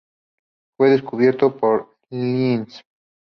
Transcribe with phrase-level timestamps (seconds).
[0.77, 2.81] Fue descubierto por Lenz.